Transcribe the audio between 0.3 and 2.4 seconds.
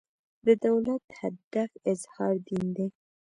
د دولت هدف اظهار